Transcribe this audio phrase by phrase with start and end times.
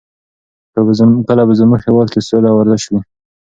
[1.27, 3.01] کله به زموږ په هېواد کې سوله او ورزش وي؟